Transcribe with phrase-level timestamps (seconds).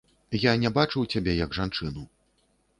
[0.45, 2.09] Я не бачыў цябе як жанчыну.